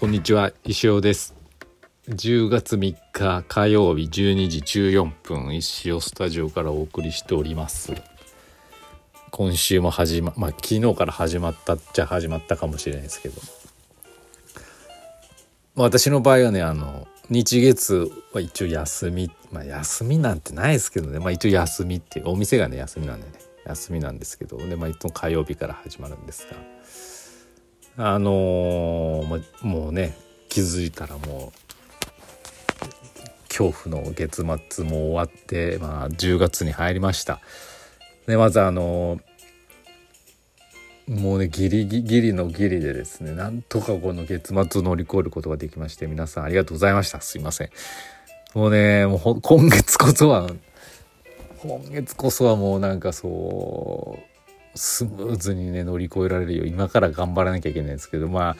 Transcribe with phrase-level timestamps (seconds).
[0.00, 1.34] こんにちは石尾です。
[2.08, 7.92] 10月3日火曜日12時14分石尾スタジオからお送りしております。
[9.30, 13.42] 今週も始ままあ昨日から始まったっちゃ始まったかもしれないですけど、
[15.74, 21.18] まあ、私の場合はねあの日月は一応休みまあ休みなんてないですけどね。
[21.18, 23.34] まあ一応休みっていうお店がね休みなんでね
[23.66, 24.56] 休みなんですけど。
[24.56, 27.19] でまあいつも火曜日から始まるんですが。
[28.02, 30.16] あのー、もうね
[30.48, 37.40] 気づいたらもう恐怖の月末も終わって、まあ、10月に入りました。
[38.26, 47.70] でまずあのー、もうねギリギリのギリでですねなんとかこの月末を乗り越えることができまして皆さんありがとうございましたすいません
[48.54, 50.48] もうねもう今月こそは
[51.58, 54.29] 今月こそはもうなんかそう
[54.74, 58.56] スムーズにね乗り越えられるよう今から頑張らなきゃいけないんですけどま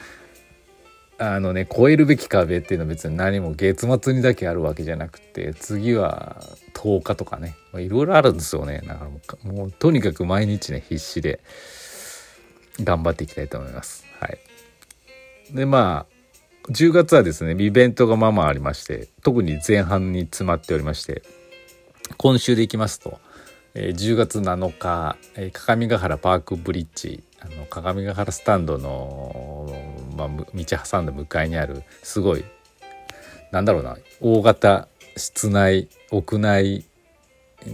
[1.18, 11.40] ああのね超えるべき壁っていうのは別に何も月末にだけあるわけじゃなくて次は10日とかねいろいろあるんですよねだからもうもうとにかく毎日ね必死で
[12.82, 14.06] 頑張っていきたいと思います。
[14.18, 14.38] はい、
[15.52, 16.20] でまあ
[16.70, 21.22] 10月はですねイベントがまあまあありまして特に前半に詰まっておりまして
[22.16, 23.18] 今週でいきますと
[23.74, 29.72] えー、10月7日、えー、鏡ヶ原パークブリッジあの鏡ヶ原スタンドの、
[30.16, 32.44] まあ、道挟んだ向かいにあるすごい
[33.50, 36.84] なんだろうな大型室内屋内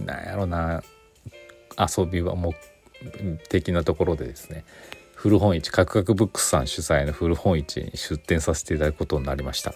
[0.05, 0.83] なんやろうな
[1.77, 2.53] 遊びはも
[3.49, 4.65] 的なところでですね
[5.15, 9.73] 古本市カクカクブックスさん主催の古本市に出展させていただくことになりました。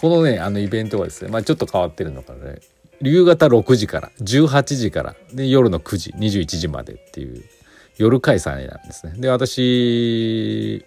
[0.00, 2.58] このねあのイベントはですね、まあ、ちょっと変わってるのかね。
[3.02, 7.44] 夕方6時から18時からで夜の9時21時までっていう
[7.98, 9.14] 夜開催なんですね。
[9.16, 10.84] で私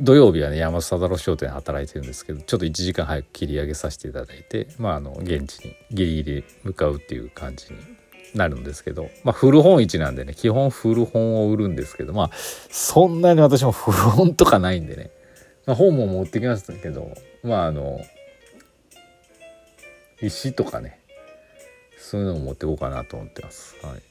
[0.00, 7.80] 土曜日はね山里商店働いてるんですけどちょっと1時間早く切り上げさせていただいてまああの現地にギリギリ向かうっていう感じに
[8.34, 15.10] なるんですけどまあ古本市なんでね基本古本を売るんですけどまあそんなに私も古本とかないんでね、
[15.66, 17.12] まあ、本も持ってきましたけど
[17.42, 18.00] まああの
[20.20, 21.00] 石とかね。
[21.98, 23.76] そういうのを持っていこうかなと思ってます。
[23.82, 24.02] はい。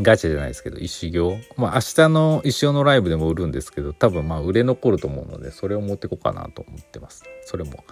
[0.00, 7.24] ガチャじゃないですけど石行まあ明日の石尾のライブでも売るんですけど多分まあ売れ残ると思うのでそれを持ってこうかなと思ってます。
[7.44, 7.84] それも。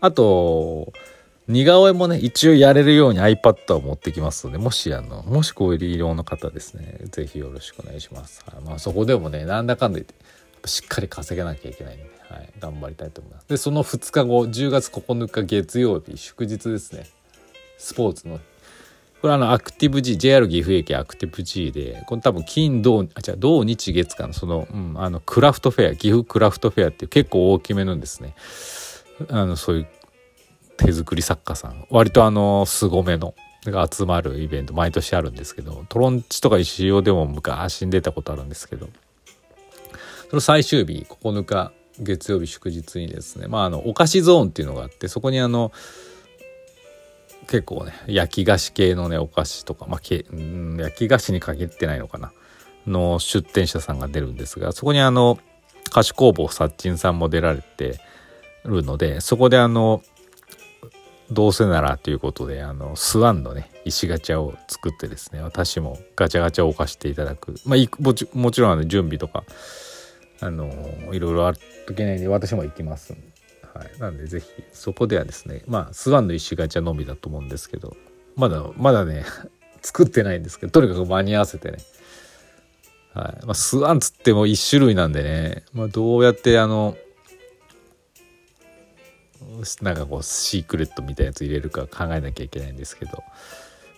[0.00, 0.92] あと
[1.48, 10.14] 似顔絵もね一応やれるように iPad を持ってきますのでもしあのもしこういう利用の方ですね是非よろしくお願いします、はい、まあそこでもねなんだかんだ言って
[10.64, 13.48] しっかり稼げなきゃいけないんではい、頑張りたいと思います。
[13.48, 17.06] で、その2日後、10月9日月曜日、祝日ですね。
[17.76, 18.38] スポーツの。
[19.20, 28.34] これあの、アクティブ G、JR 岐阜駅アクティブ G で、これ多分金、土、あ、じゃ土日月間のその、うん、あの、クラフトフェア、岐阜クラフトフェアっていう結構大きめのですね、
[29.28, 29.88] あの、そういう
[30.76, 33.34] 手作り作家さん、割とあの、凄めの、
[33.64, 38.88] が集まるイベント毎年あるんですけどトロンチとか石尾でも昔に出たことあるんですけど
[40.30, 45.72] その最終日9日月曜日祝日にですね、まあ、あのお菓子ゾーンっていうのがあってそこにあの
[47.48, 52.32] 結構ね焼き菓子系のねお菓子とか、まあ、けん焼き菓子に限ってないのかな
[52.86, 55.40] の出店者さんが出るんですがそこにあの
[55.90, 57.98] 菓子工房さっちんさんも出られて
[58.64, 60.00] るのでそこであの
[61.32, 67.56] どうせならということであのスワンのね石ガチャを作ってですね私もガチャガチャを置かせていただく。
[67.64, 69.44] まあもちもちろんあの準備とか
[70.40, 70.70] あの
[71.12, 73.14] いろいろあるといけないんで私も行きます。
[73.74, 77.96] はい、なんでぜひそこではですねまあスワンの石ガチャのみだと思うんですけど
[78.36, 79.24] まだまだね
[79.82, 81.78] 作ってないんですけどとにかく間に合わせてね。
[83.12, 83.46] はい。
[83.46, 86.96] まあ、スワンつっても1種類なんでね、まあ、どうやってあの
[89.82, 93.24] なんかこうシークレットみたいなやつ入れるか考えなきゃいけないんですけど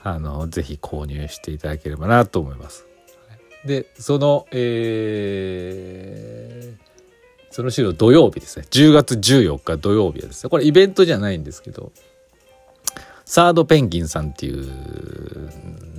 [0.02, 2.86] あのぜひ購入していただければなと思います。
[3.64, 8.66] でそのえー、その週の土曜日ですね。
[8.70, 11.92] 10月14日土曜日はですねこれイベントじゃないんですけど
[13.24, 15.50] サードペンギンさんっていう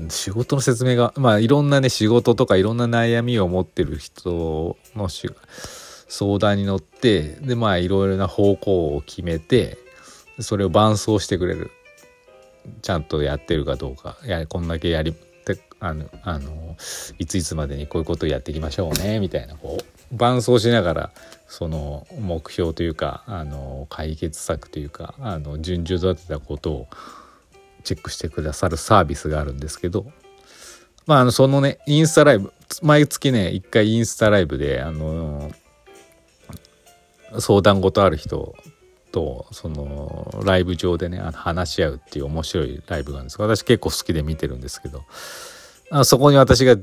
[0.10, 5.10] 仕事の説明がまあいろんなね仕事とかいろんな悩みを持ってる人の
[6.07, 9.77] 相談に乗ってでまあいろいろな方向を決めて
[10.39, 11.71] それを伴走してくれる
[12.81, 15.15] ちゃんとやってるかどうかやこんだけやり
[15.84, 16.78] あのあの
[17.20, 21.12] いついつまでにこういうことをやっていきましょうね みたいなこう伴走しながら
[21.50, 26.88] その目標というかあの解決策というかあの順序立てたことを
[27.84, 30.06] チェックしてくださるサービスがあるんですけど
[31.06, 35.52] まああのそのねインスタライブ毎月ね一回インスタライブであの
[37.40, 38.56] 相談事ある人
[39.12, 43.42] とそのライブ上でねあの話し合うっていう面白いライブがあるんです。
[43.42, 45.04] 私結構好きで見てるんですけど
[45.90, 46.76] あそこに私が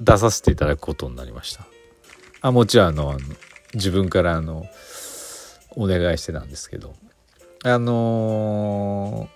[0.00, 1.66] 出させていただくことになりました。
[2.40, 3.18] あもちろんあの
[3.74, 4.66] 自分からあの
[5.70, 6.94] お願いしてたんですけど。
[7.64, 9.28] あの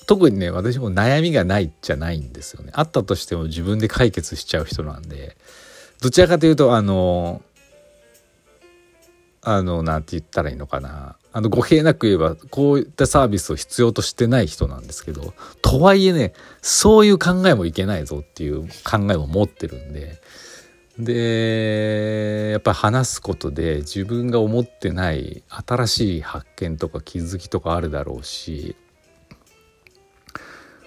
[0.00, 2.70] ー、特にね私も悩みがないじゃないんですよね。
[2.74, 5.36] あったとしても自分で解決しちゃう人なんで。
[6.00, 11.16] どちらかというとあのー、あのなんて言ったらいいのかな。
[11.36, 20.18] あの語弊なく言えばこういったサービスを必要としてない人なんですけどとはいえねそういう考えもいけないぞっていう考えも持ってるんで。
[20.98, 28.74] でやっぱり話すことで自分が思ってない新しい発見とか気づきとかあるだろうし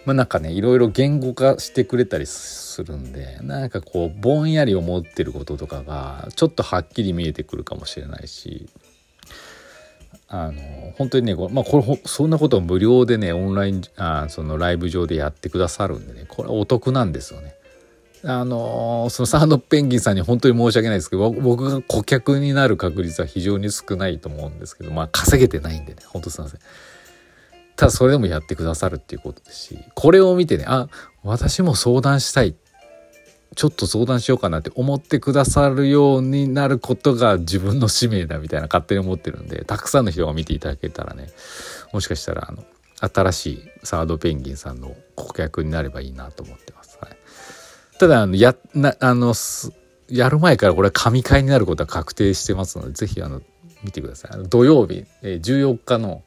[0.06, 8.68] まあなんかねいろいろ言語化してくれたりするんでなんかこうぼんやり思ってることとかがちょっとはっきり見えてくるかもしれないし
[10.31, 10.62] あの
[10.98, 17.56] 本当にねこれ,、まあ、これそんなことを無料でねオンラインあそのライブ上でやってくださるんでねこれお得なんですよね。
[18.22, 26.60] あのー、そのサードペンギンさんに本当に申し訳ないですけど僕が顧客になる確率は非常に少ないと思うんですけどまあ稼げてないんでね本当すいません
[27.78, 30.90] ただそれでもやってくださるっていうことですしこれを見てねあ
[31.24, 32.56] 私も相談したいっ
[33.59, 41.27] ちょっと相談しようかなって思ってくださるようになることが自分の使命だみたいな勝手に思ってるんでたくさんの人が見ていただけたらね
[41.91, 42.63] もしかしたらあの
[43.01, 47.00] 新しいサードペンギンさんの顧客になればいいなと思ってます。
[47.01, 47.17] はい。
[48.00, 49.33] ただあのやなあの
[50.07, 53.41] やる前からこれは神回になることは確定してますのでぜひあの
[53.83, 54.31] 見てください。
[54.35, 56.23] あの土曜日、え、14日の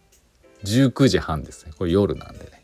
[0.64, 1.72] 19時半ですね。
[1.78, 2.62] これ夜なんでね、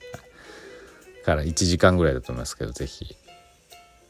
[1.24, 3.16] から1時間ぐらいだと思いますけどぜひ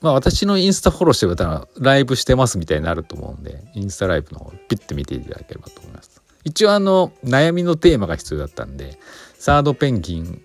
[0.01, 8.99] まあ私のインスタフォローしてくれたらライブしてますみたいになると思うんでインスタライブの方ピッて見ていただければと思います一応あの悩みのテーマが必要だったんで
[9.39, 10.43] サードペンギン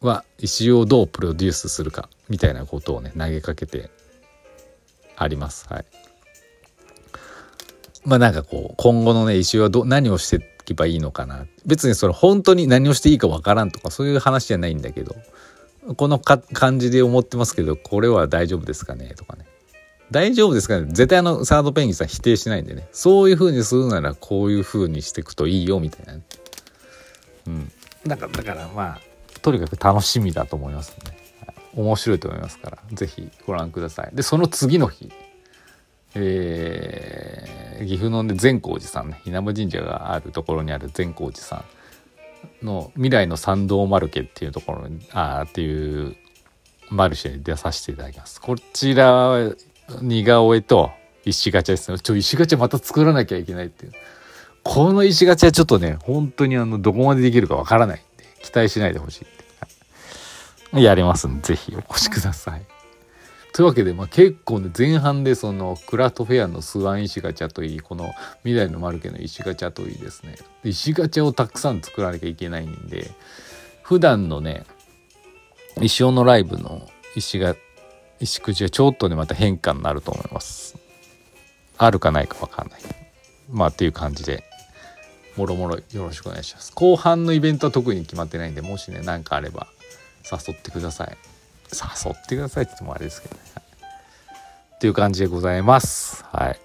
[0.00, 3.90] は石をどうプロデュースするかみたいなことをね投げかけて
[5.16, 5.66] あります。
[5.68, 5.84] はい。
[8.04, 15.16] まあなんかこう今後のね石はど何をしていけばいいのかな別にそれ本当に何をしていいかわからんとかそういう話じゃないんだけど
[15.94, 19.14] このか感じで思ってますけどこれは大丈夫ですかね？
[19.16, 19.46] とかね。
[20.10, 20.86] 大丈夫ですかね？
[20.88, 22.88] 絶対あのサードペンギンさん否定しないんでね。
[22.92, 26.22] そういう風にするならこういう風にしていくといいよみたいな、ね。
[27.46, 27.72] うん。
[28.06, 29.00] だからだからまあ
[29.42, 31.16] とにかく楽しみだと思いますね。
[31.74, 34.10] 面白いと思いますから、是非ご覧ください。
[34.14, 35.12] で、その次の日、
[36.14, 41.64] えー、岐阜の、ね、善光寺さんね、稲葉神社があるところにある善光寺さん。
[42.62, 46.16] の未来の参道マルケっていうところに、あっていう
[46.90, 48.40] マルシェに出させていただきます。
[48.40, 49.52] こちら、
[50.00, 50.90] 似顔絵と
[51.24, 51.98] 石ガチャですね。
[51.98, 53.92] ちょ、石ガチャまた作らなきゃいけないっていう。
[54.62, 59.24] この石ガチャちょっとね、本当にあの、どこまでできるかわからないんで、期待しないでほし
[60.72, 60.82] い。
[60.82, 62.62] やりますんで、ぜひお越しください。
[63.56, 68.12] というわけで、まあ、結構ね、前半でそのクラフトフェアのスワン石ガチャといい、この
[68.44, 70.36] 未来のマルケの石ガチャといいですね。
[70.62, 73.10] 石ガチャをたくさん作らなきゃいけないんで、
[73.80, 74.66] 普段のね、
[75.80, 77.56] 石尾のライブの石が、
[78.20, 80.76] 石くじはちょっとね、また変化になると思います。
[81.78, 82.80] あるかないかわかんない。
[83.50, 84.44] まあっていう感じで、
[85.34, 86.72] もろもろよろしくお願いします。
[86.74, 89.66] 後半のイベントは特に決まってないんで、もしね、何かあれば
[90.30, 91.35] 誘ってください
[91.72, 93.40] 誘ってくださいって言ってもあれですけどね、
[94.76, 96.24] っていう感じでございます。
[96.32, 96.60] はい。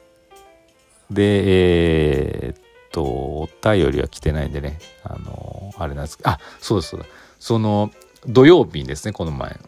[1.10, 4.80] でえー、っとお便りは来てないんでね。
[5.04, 6.30] あのあれなんですけど。
[6.30, 7.06] あそうだそうだ。
[7.40, 7.92] その
[8.28, 9.60] 土曜日にですねこの前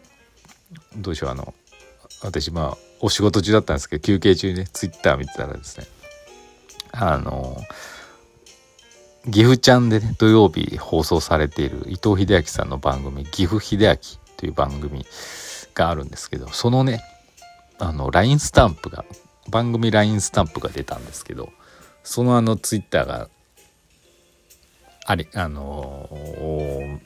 [0.96, 1.54] どうしようあの
[2.22, 5.86] 私まあお仕事中だったんですけど休憩中にねツイッター見てたらですね
[6.92, 7.60] あの
[9.30, 13.96] 岐阜ちゃんでね、土曜日放送されている伊藤英明さんの番組、岐阜秀明
[14.36, 15.04] という番組
[15.74, 17.00] があるんですけど、そのね、
[17.78, 19.04] あの、LINE スタンプが、
[19.50, 21.50] 番組 LINE スタンプが出たんですけど、
[22.02, 23.28] そのあのツイッターが、
[25.06, 26.08] あり、あの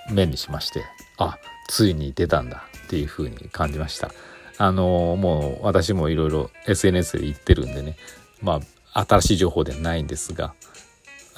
[0.08, 0.84] ー、目にしまして、
[1.16, 4.10] あ、ついに出たんだっていう風に感じました。
[4.58, 7.96] あのー、もう私もいろいろ SNS で言ってるんでね、
[8.40, 8.60] ま
[8.92, 10.54] あ、新しい情報ではないんですが、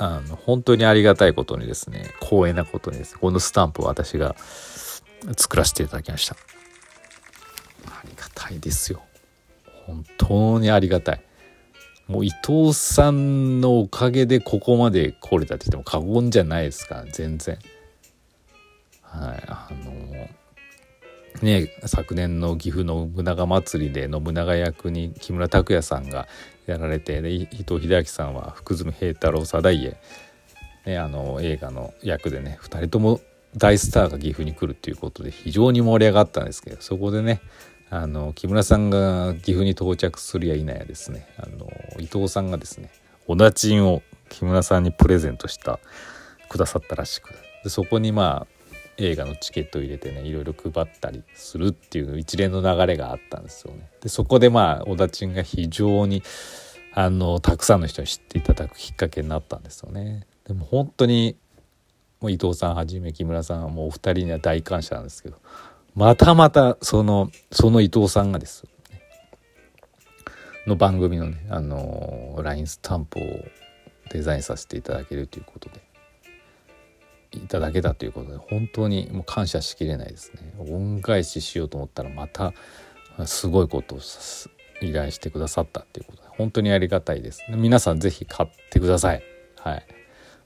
[0.02, 4.34] あの本当にありがたいことにですね光栄なことにですねこのスタンプを私が
[5.36, 6.36] 作らせていただきました。
[7.86, 9.02] ありがたいですよ。
[9.86, 11.22] 本当にありがたい。
[12.06, 17.58] もう伊藤さんのおかげでここまで来れたって言っても過言じゃないですから全然。
[19.02, 20.28] はいあの
[21.42, 26.28] ね昨年の岐阜の信長祭りで信長役に木村拓哉さんが
[26.66, 29.96] やられてで伊藤英明さんは福住平太郎貞家
[30.86, 33.20] ね、あの映画の役でね2人とも
[33.56, 37.40] 大スターが岐阜に来るっていうことで非常に盛り上がったんですけどそこでね
[37.90, 42.90] あの木村さんが岐阜に到着するや否やですねあの伊藤さんがですね
[43.26, 45.80] おだちんを木村さんにプレゼントした
[46.48, 47.30] くださったらしく
[47.64, 48.60] でそこにまあ
[48.96, 53.88] 映画のチケットを入れてねいろいろ配ったりするっていう一連の流れがあったんですよね。
[54.02, 56.22] でそこでまあおだちんが非常に
[56.92, 60.26] あのたくさんの人に知っていただくきっかけになったんですよね。
[60.46, 61.36] でも本当に
[62.20, 65.38] もう伊藤さんはじめ木村さんはもうお二人には大感謝なんですけど
[65.94, 68.64] またまたそのその伊藤さんがです。
[70.66, 73.22] の番組のねあの LINE スタンプを
[74.10, 75.80] デザインさせていただけるということで
[77.32, 80.52] いただけたということで本当にもう感謝しきれないですね。
[80.58, 82.52] 恩返ししようと思ったらまた
[83.26, 83.98] すごいことを
[84.82, 87.42] 依頼してくださったっていうことで本当にありがたいです。
[87.48, 89.22] 皆さん是非買ってください。
[89.58, 89.86] はい。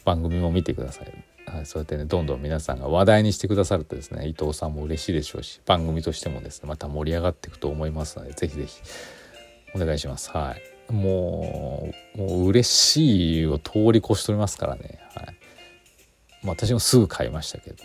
[0.05, 1.34] 番組も見てください。
[1.47, 8.83] はい、そうやってねどんどん皆さんが話題にしてくださるとですね伊藤さんも嬉しいでしょうし番組としてもですねまた盛り上がっていくと思いますので是非是非
[9.75, 10.31] お願いします。
[10.31, 10.93] はい。
[10.93, 15.01] もうもう嬉しいを通り越しとりますからね。
[15.15, 15.37] はい。
[16.45, 17.85] 私もすぐ買いましたけど。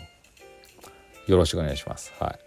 [1.26, 2.12] よろしくお願いします。
[2.18, 2.38] は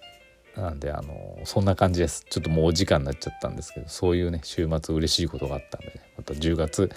[0.55, 0.59] い。
[0.59, 2.25] なんであのそんな感じです。
[2.29, 6.89] ちょっともうお時間になっちゃったんですけどそういうね週末嬉しいことがあったんで、ね、また10月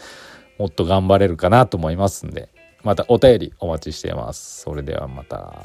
[0.59, 2.49] もっと頑張れるかなと思いますんで
[2.87, 4.61] またお便りお待ちしています。
[4.61, 5.65] それではまた。